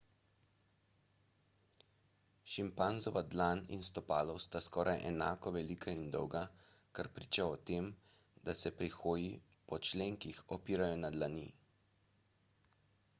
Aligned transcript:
šimpanzova 2.53 3.23
dlan 3.33 3.61
in 3.77 3.83
stopalo 3.89 4.37
sta 4.45 4.61
skoraj 4.69 4.97
enako 5.11 5.53
velika 5.59 5.93
in 5.99 6.03
dolga 6.17 6.41
kar 7.01 7.11
priča 7.19 7.47
o 7.51 7.55
tem 7.73 7.93
da 8.49 8.59
se 8.65 8.75
pri 8.81 8.91
hoji 8.97 9.31
po 9.71 9.83
členkih 9.91 10.41
opirajo 10.59 10.99
na 11.07 11.13
dlani 11.19 11.49